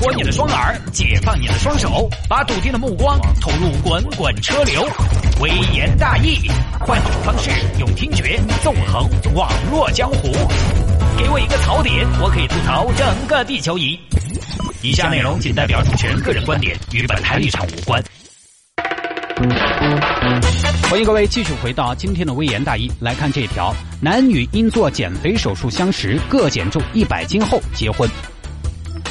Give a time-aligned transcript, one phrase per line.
[0.00, 4.88] 活你的双耳，解放你的双手，把笃定的目光投入滚滚车流。
[5.40, 6.48] 微言大义，
[6.78, 10.30] 换种方式用听觉纵横网络江湖。
[11.18, 13.98] 给我一个槽点，我可以吐槽整个地球仪。
[14.82, 18.00] 以下内容仅代表主持人个人观点，与本台立场无关。
[20.88, 28.08] 欢迎各位继续回到今天的微言大义，来看这条：男女因做减肥手术相识，各减重一百斤后结婚。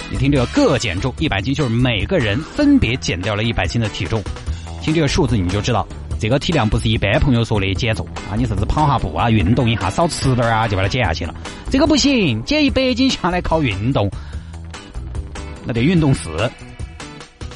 [0.09, 4.23] 你听这个各减重一百斤，就是每个人分别减掉了一百斤的体重。
[4.81, 5.85] 听这个数字你就知道，
[6.17, 11.35] 这个体量不是一般朋友说的减重啊，你甚至跑下步啊，运动一下，少吃点啊，就把它减下去了。
[11.69, 14.09] 这个不行，减一百斤下来靠运动，
[15.65, 16.29] 那得运动死。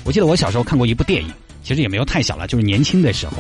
[0.04, 1.32] 我记得我小时候看过一部电影，
[1.64, 3.38] 其实也没有太小了，就是年轻的时候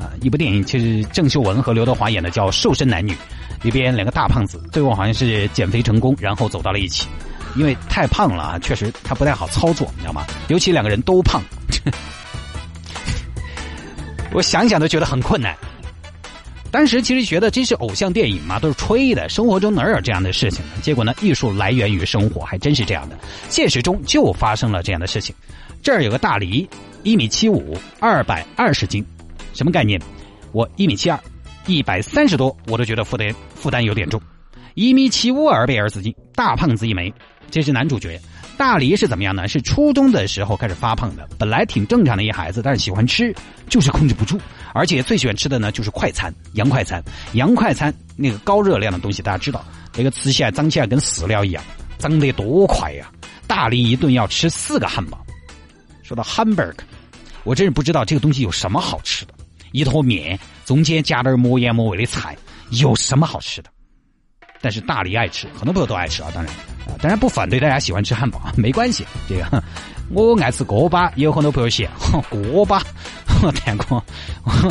[0.00, 3.12] 啊，一部电影其实郑秀文和刘德华演的叫《瘦身男女》，
[3.62, 7.06] 里边两个大胖子最后好像是减肥成功，然后走到了一起。
[7.56, 10.26] 因为太胖了啊，确实他不太好操作，你知道吗？
[10.48, 11.42] 尤其两个人都胖，
[14.32, 15.56] 我想想都觉得很困难。
[16.70, 20.72] 当时其实觉得这是偶像电影嘛，都是吹的，生活中哪有这样的事情呢？
[20.82, 23.16] 结果呢，艺术来源于生活，还真是这样的。
[23.48, 25.34] 现实中就发生了这样的事情。
[25.82, 26.68] 这儿有个大梨，
[27.02, 29.04] 一米七五，二百二十斤，
[29.54, 29.98] 什么概念？
[30.52, 31.18] 我一米七二，
[31.66, 34.20] 一百三十多，我都觉得负担负担有点重。
[34.74, 37.12] 一米七五，二百二十斤，大胖子一枚。
[37.50, 38.20] 这是男主角，
[38.56, 39.46] 大梨是怎么样呢？
[39.48, 43.34] 是初中的时候开始发胖的，本来挺正常的一孩子，但是喜欢吃，
[43.68, 44.38] 就是控制不住，
[44.74, 49.64] 而且最喜欢吃的呢就是快餐，洋快餐，洋快餐那个高热量的东西，大家知道，
[49.96, 51.62] 那个吃起来脏起来跟饲料一样，
[51.98, 53.10] 脏得多快呀！
[53.46, 55.24] 大梨一顿要吃四个汉堡。
[56.02, 56.74] 说到 hamburger，
[57.44, 59.34] 我真是不知道这个东西有什么好吃的，
[59.72, 62.36] 一坨面中间夹点抹盐抹味的菜，
[62.70, 63.70] 有什么好吃的？
[64.60, 66.52] 但是大梨爱吃，很多朋友都爱吃啊，当然。
[67.00, 69.06] 当然不反对大家喜欢吃汉堡， 没关系。
[69.28, 69.62] 这个
[70.10, 71.90] 我爱吃锅巴，也有很多朋友嫌
[72.30, 72.82] 锅巴。
[73.54, 74.02] 天哥，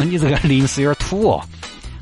[0.06, 1.42] 你这个零食有点土哦。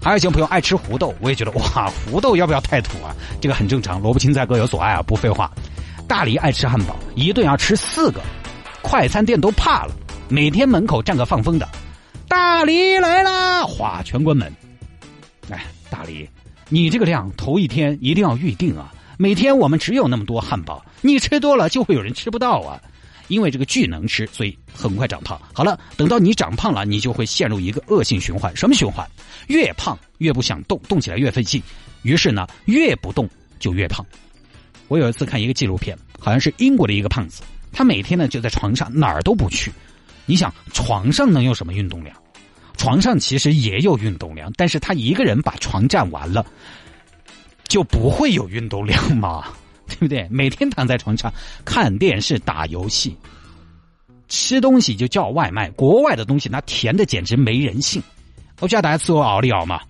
[0.01, 3.15] 还有一些朋友爱吃胡豆，我也觉得哇，胡豆要不要太土啊？
[3.41, 5.51] 这个很正常，萝卜青菜各有所爱啊，不废话。
[6.07, 8.21] 大梨爱吃汉堡，一顿要吃四个，
[8.81, 9.93] 快餐店都怕了，
[10.29, 11.67] 每天门口站个放风的，
[12.27, 14.53] 大梨来啦，哗，全关门。
[15.49, 16.29] 哎，大梨，
[16.69, 18.91] 你这个量头一天一定要预定啊。
[19.17, 22.81] 每天我们只有那么多汉堡，你吃多了就会有人吃不到啊！
[23.29, 25.39] 因为这个巨能吃，所以很快长胖。
[25.53, 28.55] 好了，等到你长胖了，你就会陷入一个恶性循环。
[28.55, 29.07] 什么循环？
[29.47, 31.61] 越胖越不想动，动起来越费劲。
[32.01, 33.29] 于是呢，越不动
[33.59, 34.05] 就越胖。
[34.87, 37.41] 我有一次看一个纪录片，好像是英国的一个胖子，
[37.71, 39.71] 他每天呢就在床上哪儿都不去。
[40.25, 42.15] 你想，床上能有什么运动量？
[42.75, 46.45] 床上其实也有运动量，但是他一个人把床占完了。
[47.73, 49.45] 就不会有运动量嘛，
[49.89, 50.27] 对不对？
[50.29, 51.33] 每天躺在床上
[51.65, 53.17] 看电视、打游戏，
[54.27, 55.71] 吃东西就叫外卖。
[55.71, 57.99] 国外的东西那甜的简直没人性。
[58.59, 59.81] 我不知道大家吃过奥利奥吗？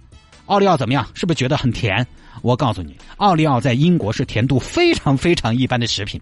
[0.46, 1.06] 奥利奥怎么样？
[1.14, 2.08] 是不是觉得很甜？
[2.42, 6.22] 我告诉你，奥利奥在英国是甜度非常非常一般的食品。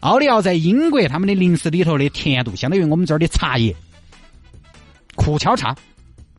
[0.00, 3.72] 奥利奥在英国他们的零食里头的甜度，相当于我们这儿的茶叶，
[5.14, 5.72] 苦荞茶，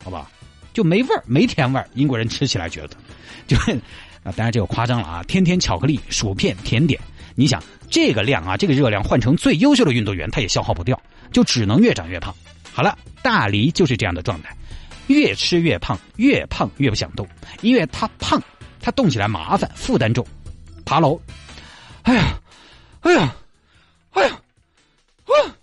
[0.04, 0.30] 好吧，
[0.74, 1.88] 就没味儿，没甜味儿。
[1.94, 2.90] 英国人吃起来觉得
[3.46, 3.56] 就。
[4.26, 5.22] 啊，当然这个夸张了啊！
[5.22, 7.00] 天天巧克力、薯片、甜点，
[7.36, 11.00] 你想这个量啊，这个热量换成最优秀的运动员，他也消耗不掉，
[11.30, 12.34] 就只能越长越胖。
[12.72, 14.56] 好了，大梨就是这样的状态，
[15.06, 17.24] 越吃越胖，越胖越不想动，
[17.60, 18.42] 因为他胖，
[18.80, 20.26] 他动起来麻烦，负担重，
[20.84, 21.20] 爬楼，
[22.02, 22.40] 哎呀，
[23.02, 23.36] 哎呀，
[24.10, 24.40] 哎呀，
[25.26, 25.56] 啊，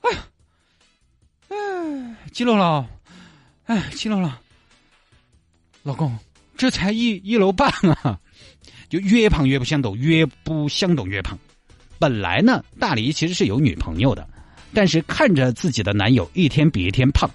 [0.00, 0.26] 哎呀，
[1.50, 2.88] 哎，几楼了？
[3.66, 4.40] 哎，几楼了？
[5.84, 6.18] 老公。
[6.62, 7.68] 这才一一楼半
[8.04, 8.16] 啊，
[8.88, 11.36] 就越胖越不想动，越不想动越胖。
[11.98, 14.24] 本来呢，大梨其实是有女朋友的，
[14.72, 17.28] 但是看着自己的男友一天比一天胖，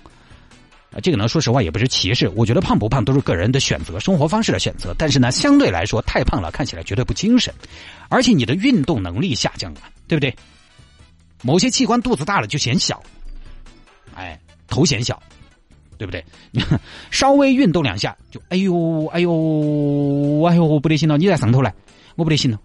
[0.93, 4.95] 啊，这个呢，说实话也不是歧视，我觉得胖不胖都是个人的选择，生活方式的选择。
[4.97, 7.53] 但是呢，相对来说太胖了，看起来绝对不精神，
[8.07, 10.33] 而且你的运动能力下降了，对不对？
[11.43, 13.03] 某些器官肚子大了就显小，
[14.15, 15.21] 哎，头显小。
[15.97, 16.23] 对不对？
[17.11, 21.17] 稍微运动两下就哎呦哎呦哎呦不得行了！
[21.17, 21.73] 你在上头来，
[22.15, 22.59] 我不得行了。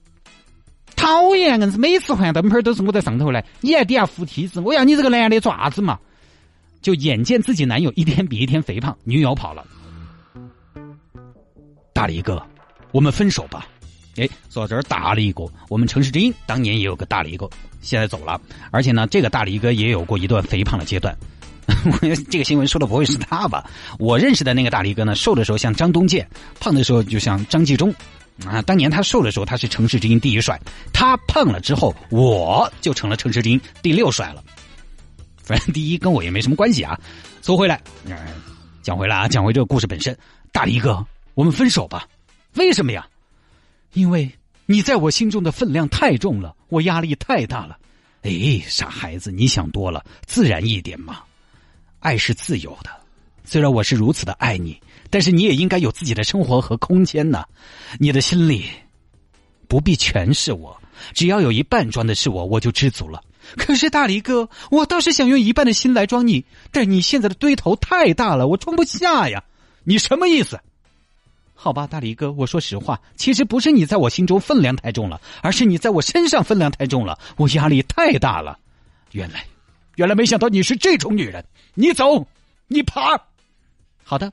[0.94, 4.60] 讨厌，硬是每次换灯泡都是我在上头来，你在底下扶梯子。
[4.60, 5.98] 我要你这个男的做啥子嘛？
[6.80, 9.64] 就眼见自己男友一天比一天肥胖，女友跑了。
[11.92, 12.42] 大力哥，
[12.90, 13.66] 我们分手吧。
[14.16, 17.48] 哎，说到这儿，大力哥，我们城市之音当年也有个大力哥，
[17.80, 18.40] 现在走了。
[18.70, 21.16] 而且呢，这个大力哥也有过一段肥胖的阶段。
[22.30, 23.68] 这个新闻说的不会是他吧？
[23.98, 26.28] 我认识的那个大力哥呢，瘦的时候像张东健，
[26.60, 27.94] 胖的时候就像张纪中，
[28.44, 30.56] 啊，当年他瘦的时候，他是城市之音第一帅；
[30.92, 34.42] 他胖了之后，我就成了城市之音第六帅了。
[35.42, 36.98] 反正第一跟我也没什么关系啊。
[37.42, 37.80] 说回来，
[38.82, 40.16] 讲回来啊，讲回这个故事本身。
[40.52, 41.04] 大力哥，
[41.34, 42.06] 我们分手吧？
[42.54, 43.06] 为什么呀？
[43.94, 44.30] 因为
[44.66, 47.78] 你在我心中的分量太重了，我压力太大了。
[48.22, 51.18] 哎，傻孩子，你想多了，自然一点嘛。
[52.02, 52.90] 爱是自由的，
[53.44, 54.78] 虽然我是如此的爱你。
[55.08, 57.44] 但是你也应该有自己的生活和空间呢，
[57.98, 58.64] 你的心里
[59.68, 60.74] 不必全是我，
[61.12, 63.22] 只要有一半装的是我，我就知足了。
[63.58, 69.44] 可是大黎哥，我倒是想用一半的心来装你，但你现在的堆头太大了，我装不下呀。
[69.84, 70.58] 你什么意思？
[71.52, 78.58] 好吧，大黎哥，我说实话，其实不是你在我心中分量太重了，而是你在我身上分量太重了，我压力太大了。
[79.10, 79.44] 原来，
[79.96, 81.44] 原来没想到你是这种女人。
[81.74, 82.26] 你走，
[82.68, 83.18] 你爬。
[84.04, 84.30] 好的。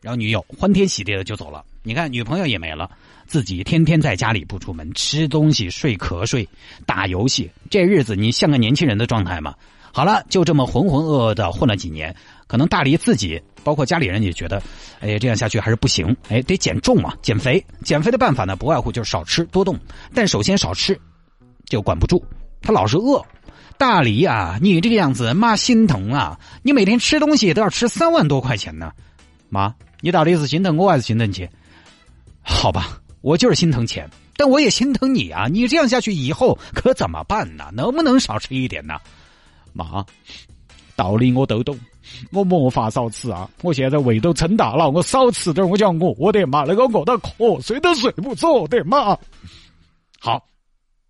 [0.00, 2.90] 然后女友欢天喜地的就走了，你看女朋友也没了，
[3.26, 6.48] 自己天天在家里不出门，吃东西、睡瞌睡、
[6.86, 9.54] 打游戏，这日子你像个年轻人的状态吗？
[9.92, 12.14] 好了，就这么浑浑噩噩的混了几年，
[12.46, 14.62] 可能大黎自己，包括家里人也觉得，
[15.00, 17.64] 哎，这样下去还是不行，哎，得减重嘛，减肥。
[17.84, 19.78] 减肥的办法呢，不外乎就是少吃多动，
[20.14, 20.98] 但首先少吃，
[21.66, 22.24] 就管不住，
[22.62, 23.22] 他老是饿。
[23.80, 28.92] 大黎啊，你这个样子妈心疼啊，你每天吃东西都要吃三万多块钱呢，
[29.48, 29.74] 妈。
[30.02, 31.50] 你到底是心疼我还是心疼钱？
[32.42, 34.06] 好吧，我就是心疼钱，
[34.36, 35.46] 但我也心疼你啊！
[35.46, 37.70] 你这样下去以后可怎么办呢？
[37.72, 38.98] 能不能少吃一点呢？
[39.72, 40.04] 妈，
[40.94, 41.78] 道理我都懂，
[42.32, 43.48] 我没法少吃啊！
[43.62, 49.16] 我现在胃都撑大了，我少吃点我就要饿的妈，那个饿到瞌睡都睡不着的嘛。
[50.18, 50.46] 好，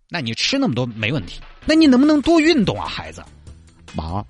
[0.07, 3.23] 那你吃那么多没问题，那你能不能多运动啊，孩子？
[3.93, 4.23] 妈。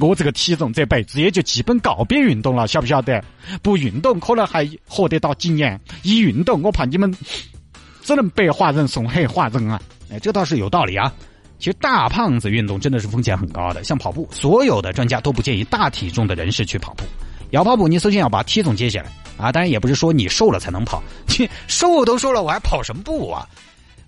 [0.00, 3.22] 我这个体重这辈子也就基本告别运动了，晓不晓得？
[3.62, 7.16] 不运动可能还活得到几年，一运动我怕你们
[8.02, 9.80] 只能白华人送黑华人啊！
[10.10, 11.12] 哎，这倒是有道理啊。
[11.60, 17.04] 其实大胖子运动真的是风险很高的，像跑步，所有的专家都不建议大体重的人士去跑步。
[17.50, 19.52] 要跑步，你首先要把体重减下来啊！
[19.52, 21.00] 当然也不是说你瘦了才能跑，
[21.68, 23.48] 瘦都瘦了，我还跑什么步啊？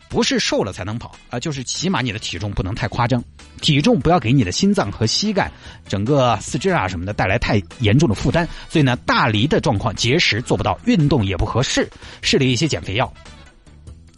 [0.08, 3.22] 不是瘦了才能跑啊，就是起码你的体重不能太夸张，
[3.60, 5.50] 体重不要给你的心脏和膝盖、
[5.88, 8.48] 整个四肢啊什么的带来太严重的负担。
[8.68, 11.88] 所以呢，大黎的状况节食做不到，运动也不合适，
[12.22, 13.12] 试了一些减肥药，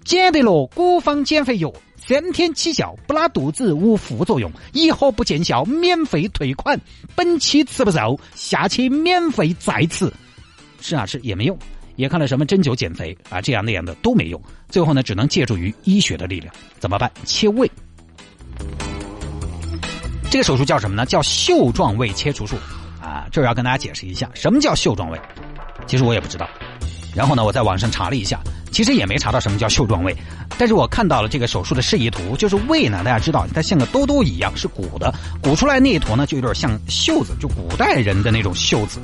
[0.04, 6.78] 减得了古方减肥药，三天起效，不拉肚子，无副作用，以后不见效免费退款，
[7.14, 10.12] 本期吃不瘦，下期免费再吃，
[10.80, 11.58] 吃啊吃也没用。
[11.98, 17.10] 也看了什么针灸减肥啊，这样那样的都没用，最后呢，只能借助于医学的力量，怎么办？
[17.24, 17.68] 切胃。
[20.30, 21.04] 这个手术叫什么呢？
[21.04, 22.54] 叫袖状胃切除术
[23.02, 23.26] 啊。
[23.32, 25.20] 这儿要跟大家解释一下，什么叫袖状胃？
[25.88, 26.48] 其实我也不知道。
[27.16, 28.38] 然后呢，我在网上查了一下，
[28.70, 30.16] 其实也没查到什么叫袖状胃，
[30.56, 35.12] 但是我看到了这个手术的示意图，就是胃呢，大家知道它像个兜兜一样，是鼓的，
[35.42, 39.00] 鼓出来那一坨呢，就有点像袖子，就古代人的那种袖子。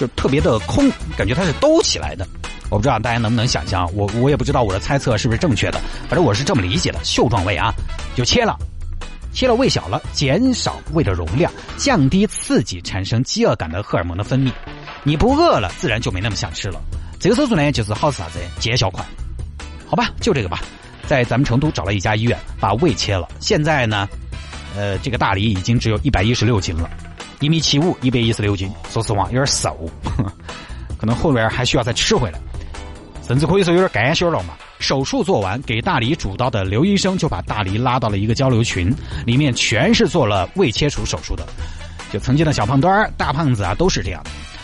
[0.00, 2.26] 就特别的空，感觉它是兜起来的。
[2.70, 5.78] 我不知道大家能不能想象，我我也不知道我的猜测是不是正确的。
[6.08, 7.70] 反正我是这么理解的：袖状胃啊，
[8.16, 8.56] 就切了，
[9.34, 14.50] 切了胃小了，减少胃的容量，降低刺激产生饥饿感的荷尔蒙的分泌。
[15.02, 16.80] 你不饿了，自然就没那么想吃了。
[17.18, 18.38] 这个手术呢，就是好是啥子？
[18.58, 19.04] 减小快。
[19.86, 20.60] 好吧，就这个吧。
[21.06, 23.28] 在咱们成都找了一家医院，把胃切了。
[23.40, 24.08] 现在呢，
[24.76, 26.88] 呃，这个大梨已经只有一百一十六斤了。
[27.40, 29.90] 一米七五，一百一十六斤，说实话有点瘦，
[30.98, 32.38] 可能后面还需要再吃回来，
[33.26, 34.54] 甚至可以说有点干血了嘛。
[34.78, 38.94] 手术做完，给大黎主刀的刘医生就把大黎拉到了一个交流群，
[39.26, 41.46] 里面全是做了胃切除手术的，
[42.12, 44.22] 就曾经的小胖墩儿、大胖子啊，都是这样。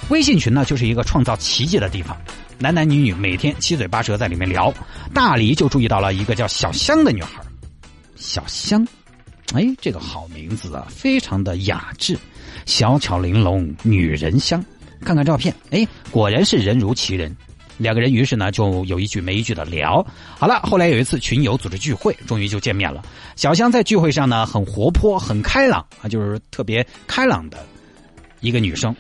[0.08, 2.16] 微信群呢，就是一个创造奇迹的地方，
[2.58, 4.72] 男男女女每天七嘴八舌在里面聊。
[5.12, 7.42] 大黎就注意到了一个叫小香的女孩，
[8.14, 8.86] 小香，
[9.54, 12.18] 哎，这个好名字啊，非常的雅致。
[12.64, 14.64] 小巧玲珑，女人香。
[15.04, 17.34] 看看照片，哎，果然是人如其人。
[17.78, 20.04] 两个人于是呢就有一句没一句的聊。
[20.38, 23.02] 好了，后来有一次群友组织聚会，终于就见面了。
[23.36, 27.64] 小香在聚会上呢很活泼，很开朗啊，就是特别开朗的
[28.40, 28.96] 一个女生。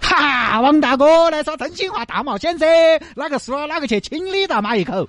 [0.00, 2.66] 哈，王大哥来耍真心话大冒险噻！
[3.16, 5.08] 哪个输了哪个去亲李大妈一口。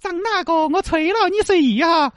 [0.00, 2.12] 张大哥，我吹了，你随意哈。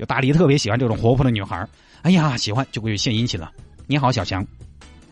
[0.00, 1.68] 就大力特别喜欢这种活泼的女孩
[2.00, 3.52] 哎呀，喜欢就过去献殷勤了。
[3.86, 4.42] 你好，小强。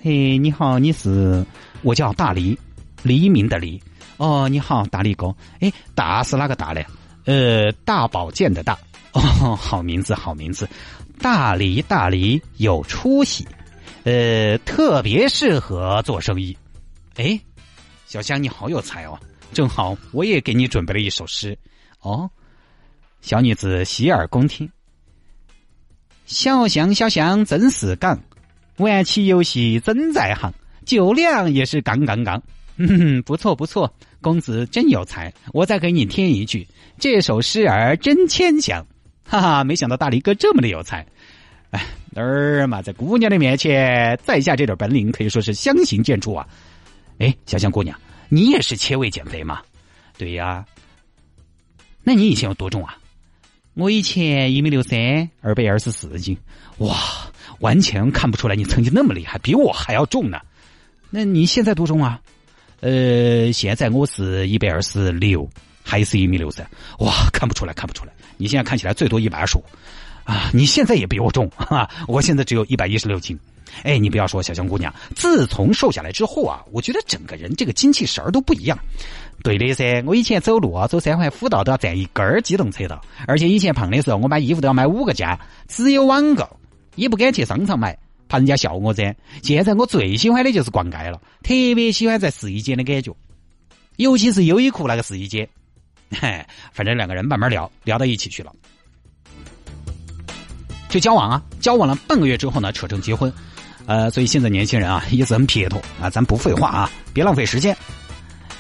[0.00, 1.44] 嘿，你好，你是？
[1.82, 2.58] 我叫大黎，
[3.02, 3.78] 黎明的黎。
[4.16, 5.36] 哦，你好，大黎哥。
[5.60, 6.86] 哎，大是哪个大嘞？
[7.26, 8.78] 呃，大保健的大。
[9.12, 10.66] 哦，好名字，好名字。
[11.20, 13.46] 大黎，大黎有出息。
[14.04, 16.56] 呃，特别适合做生意。
[17.16, 17.38] 哎，
[18.06, 19.20] 小香，你好有才哦。
[19.52, 21.58] 正好我也给你准备了一首诗。
[22.00, 22.30] 哦，
[23.20, 24.66] 小女子洗耳恭听。
[26.28, 28.20] 小香小香真是杠，
[28.76, 30.52] 玩起游戏真在行，
[30.84, 32.40] 酒量也是杠杠杠。
[32.76, 35.32] 嗯， 不错不错，公子真有才。
[35.54, 36.68] 我再给你添一句，
[36.98, 38.86] 这首诗儿真牵强。
[39.24, 41.04] 哈哈，没想到大力哥这么的有才。
[41.70, 46.46] 哎，儿嘛，在姑娘的面前，在下这点本领可以说是相形见绌啊。
[47.18, 49.62] 哎，小香姑娘，你也是切胃减肥吗？
[50.18, 50.62] 对呀。
[52.04, 52.98] 那你以前有多重啊？
[53.78, 56.36] 我以前一米六三，二百二十四斤。
[56.78, 56.96] 哇，
[57.60, 60.40] 完全看不出来你曾经那么厉害，比我还要重呢。
[61.10, 62.20] 那你现在多重啊？
[62.80, 65.48] 呃，现在我是一百二十六，
[65.84, 66.68] 还是一米六三。
[66.98, 68.12] 哇，看不出来，看不出来。
[68.36, 69.62] 你现在看起来最多一百二十五。
[70.24, 71.88] 啊，你现在也比我重啊！
[72.08, 73.38] 我现在只有一百一十六斤。
[73.84, 78.76] 哎，你不要说小香姑娘，自从瘦下来之后啊，我觉得整个人这个精气神儿都不一样。
[79.42, 86.48] 对的噻，我以前走路啊，走三环辅道都要占一根儿机动车道，而且以前胖的时候，我买衣服都要买五个加，只有网购，
[86.96, 87.96] 也不敢去商场买，
[88.28, 89.14] 怕人家笑我噻。
[89.42, 93.14] 现在我最喜欢的就是逛街了，特别喜欢在试衣间的感觉，
[93.96, 95.48] 尤其是优衣库那个试衣间。
[96.10, 98.52] 嘿，反正两个人慢慢聊聊到一起去了。
[100.88, 103.30] 就交往啊，交往了半个月之后呢，扯成结婚，
[103.86, 107.76] 呃，所以现在年轻人啊，意思很撇脱啊，咱不废话啊，别浪费时间，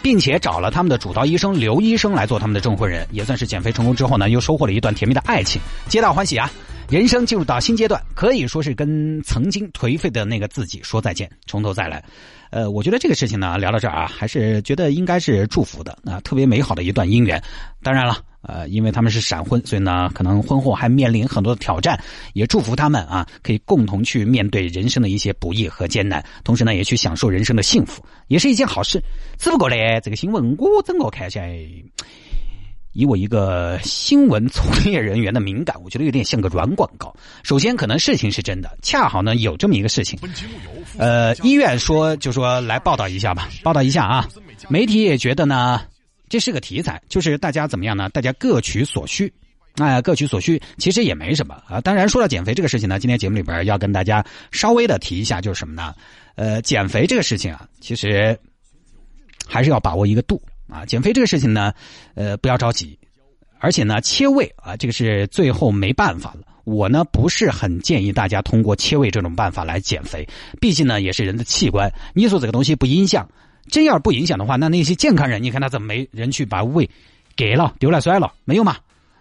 [0.02, 6.50] 并且找了他们的主刀医生刘医生来做他们的证婚人，也算是减肥成功之后呢，又收获了一段甜蜜的爱情，皆大欢喜啊，
[6.88, 12.02] 人生进入到新阶段，可以说是跟曾经颓废的那个自己说再见，从头再来。
[12.50, 17.42] 呃，我觉得这个事情呢，聊到这儿啊，还是觉得应该是祝福的啊，特别美好的一段姻缘。
[17.82, 21.98] 当然了，呃，因为他们是闪婚，所以呢，可能婚后还面临很多的挑战，
[22.34, 29.02] 也祝福他们啊，可以共同去面对人生的一些不易和艰难，同时呢，也去享受人生的幸福，也是一件好事。
[29.38, 31.58] 只不过呢，这个新闻我整个看起来。
[32.94, 37.14] 以我一个新闻从业人员的敏感，我觉得有点像个软广告。
[37.44, 40.18] 首先，可能事情是真的，恰好呢有这么一个事情。
[40.96, 44.28] 呃，医院说就说来报道一下吧，报道一下啊。
[44.68, 45.82] 媒体也觉得呢，
[46.28, 48.08] 这是个题材，就是大家怎么样呢？
[48.10, 49.32] 大家各取所需，
[49.76, 51.80] 哎，各取所需，其实也没什么啊。
[51.80, 55.94] 当然，说到减肥这个事情呢，今天节目里边要跟大家稍微的提一下，就是什么呢？
[56.36, 58.38] 呃，减肥这个事情啊，其实
[59.46, 60.40] 还是要把握一个度。
[60.68, 61.72] 啊，减肥这个事情呢，
[62.14, 62.98] 呃，不要着急，
[63.58, 66.40] 而且呢，切胃啊，这个是最后没办法了。
[66.64, 70.28] 我呢不是很建议大家通过切胃这种办法来减肥，
[70.60, 73.26] 毕竟呢也是人的器官，你说这个东西不影响，
[73.68, 76.88] 真要不影响的话，那那些健康人，你看他怎么没人去把胃
[77.36, 78.76] 给了丢了摔了，没有嘛？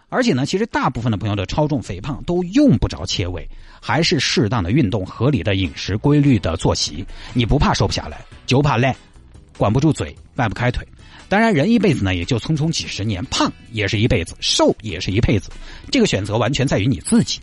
[0.10, 3.46] 而且呢，其实大部分的朋友的超重肥胖都用不着切胃，
[3.82, 8.96] 还是适当的运动、合理的饮食、规律的作息，你不怕瘦不下来，就怕累，
[9.58, 10.88] 管不住嘴，迈不开腿。
[11.27, 15.50] 当然，人一辈子呢，也就匆匆几十年，胖也是一辈子，瘦也是一辈子，
[15.92, 17.42] 这个选择完全在于你自己。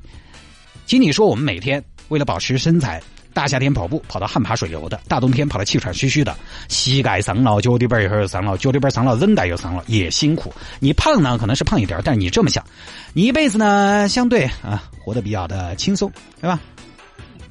[0.87, 3.03] 请你说，我们每天为了保持身材，
[3.35, 6.35] 大夏天跑步跑到汗爬水流的，大冬天跑到气喘吁吁的，
[6.69, 10.55] 膝盖伤了，脚底板一会儿又伤了，脚底板伤了，韧带又伤了，也辛苦。
[10.79, 12.65] 你胖呢，可能是胖一点，但是你这么想，
[13.13, 16.11] 你一辈子呢，相对啊，活得比较的轻松，
[16.41, 16.61] 对吧？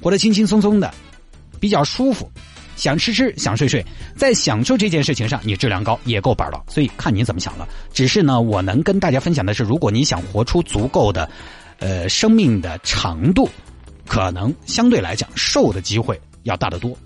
[0.00, 0.92] 活得轻轻松松的，
[1.60, 2.28] 比较舒服。
[2.76, 3.86] 想吃吃，想睡睡，
[4.16, 6.60] 在享受这件事情上，你质量高也够本了。
[6.66, 7.68] 所以看你怎么想了。
[7.92, 11.30] 只是呢，我能跟大家分享的是，如果你想活出足够的，
[11.78, 13.48] 呃，生命的长度，
[14.06, 16.96] 可能相对来讲瘦的机会要大得多。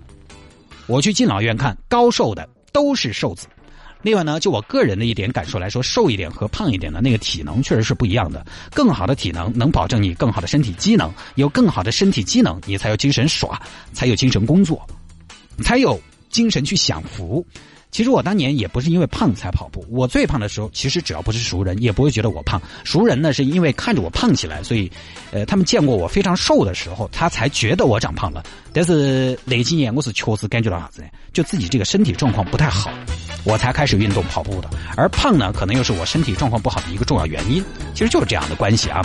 [0.86, 3.46] 我去敬老院看，高瘦的都是瘦子。
[4.02, 8.46] 另外呢，就我个人的一点感受来说，瘦一点和胖一点的那个体能确实是不一样的。
[8.72, 13.60] 更好的体能能保证你更好的身体机能，有更好的身体机能，你才有精神耍，
[13.92, 14.86] 才有精神工作。
[15.60, 16.00] 才有
[16.30, 17.44] 精神去享福。
[17.90, 22.60] 其实我当年也不是因为胖才跑步，我最胖的时候，其实只要不是熟人，也不会觉得我胖。
[22.84, 24.90] 熟人呢，是因为看着我胖起来，所以，
[25.32, 28.44] 呃，他们见过我非常瘦的时候，他才觉得我长胖了。
[28.72, 31.08] 但是那几年，我是确实感觉到啥子呢？
[31.32, 32.90] 就自己这个身体状况不太好，
[33.44, 34.68] 我才开始运动跑步的。
[34.96, 37.64] 而胖呢，可能又是我身体状况不好的一个重要原因。
[37.94, 39.04] 其实就是这样的关系啊。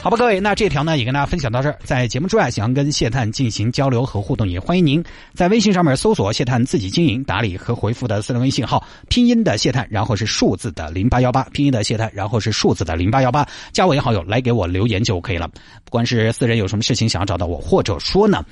[0.00, 1.76] 好吧，各位，那这条呢也跟大家分享到这儿。
[1.82, 15.48] 在节目之外，想要跟谢探进行交流和互动，也欢迎您在微信上面搜索“谢探自己经营打理”和回复的私人微信号，拼音的谢探，然后是数字的零八幺八，拼音的谢探，然后是数字的零八幺八，加我为好友来给我留言就可以了。
[15.84, 18.42] 不管是私人有什么事情想要找到我，或者说呢，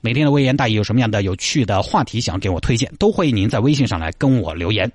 [0.00, 4.90] 每天的微言大义有什么样的有趣的话题想要给我推荐，都欢迎您在微信上来跟我留言。